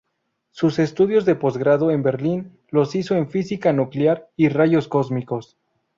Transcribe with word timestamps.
Sus 0.49 0.79
estudios 0.79 1.25
de 1.25 1.35
posgrado 1.35 1.91
en 1.91 2.01
Berlín 2.01 2.57
los 2.69 2.95
hizo 2.95 3.13
en 3.15 3.29
física 3.29 3.71
nuclear 3.71 4.31
y 4.35 4.49
rayos 4.49 4.87
cósmicos. 4.87 5.59